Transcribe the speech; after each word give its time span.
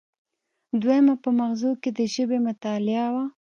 دویمه 0.81 1.15
په 1.23 1.29
مغزو 1.39 1.71
کې 1.81 1.89
د 1.97 1.99
ژبې 2.13 2.37
مطالعه 2.47 3.07
وه 3.13 3.25